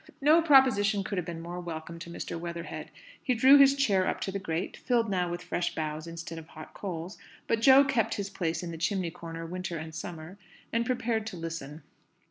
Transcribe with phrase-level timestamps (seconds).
[0.19, 2.35] No proposition could have been more welcome to Mr.
[2.39, 2.89] Weatherhead.
[3.21, 6.47] He drew his chair up to the grate filled now with fresh boughs instead of
[6.47, 10.39] hot coals; but Jo kept his place in the chimney corner winter and summer
[10.73, 11.83] and prepared to listen.